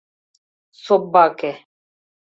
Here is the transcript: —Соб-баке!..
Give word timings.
—Соб-баке!.. 0.83 1.51